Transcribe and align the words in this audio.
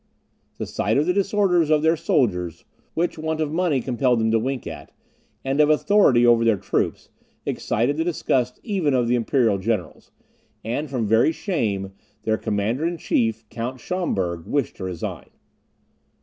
The 0.57 0.65
sight 0.65 0.97
of 0.97 1.05
the 1.05 1.13
disorders 1.13 1.69
of 1.69 1.83
their 1.83 1.95
soldiers, 1.95 2.65
which 2.95 3.19
want 3.19 3.39
of 3.39 3.51
money 3.51 3.81
compelled 3.81 4.19
them 4.19 4.31
to 4.31 4.39
wink 4.39 4.65
at, 4.65 4.91
and 5.45 5.61
of 5.61 5.69
authority 5.69 6.25
over 6.25 6.43
their 6.43 6.57
troops, 6.57 7.09
excited 7.45 7.97
the 7.97 8.03
disgust 8.03 8.59
even 8.63 8.95
of 8.95 9.07
the 9.07 9.13
imperial 9.13 9.59
generals; 9.59 10.09
and, 10.65 10.89
from 10.89 11.05
very 11.05 11.31
shame, 11.31 11.91
their 12.23 12.39
commander 12.39 12.83
in 12.83 12.97
chief, 12.97 13.47
Count 13.51 13.79
Schaumburg, 13.79 14.47
wished 14.47 14.77
to 14.77 14.85
resign. 14.85 15.29